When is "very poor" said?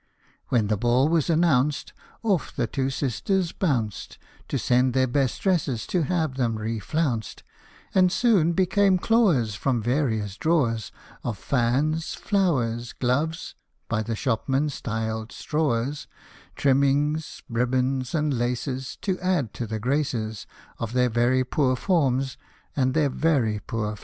21.11-21.75, 23.11-23.91